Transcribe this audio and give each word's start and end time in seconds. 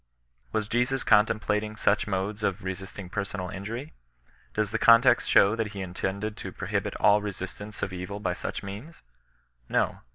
Was 0.51 0.67
Jesus 0.67 1.03
contemplating 1.03 1.75
such 1.75 2.07
modes 2.07 2.41
of 2.41 2.63
resisting 2.63 3.07
per 3.07 3.23
sonal 3.23 3.53
injury? 3.53 3.93
Does 4.55 4.71
the 4.71 4.79
context 4.79 5.29
show 5.29 5.55
that 5.55 5.73
he 5.73 5.81
intended 5.83 6.35
to 6.37 6.51
prohibit 6.51 6.95
all 6.95 7.21
resistance 7.21 7.83
of 7.83 7.93
evil 7.93 8.19
by 8.19 8.33
such 8.33 8.63
means? 8.63 9.03
No. 9.69 10.01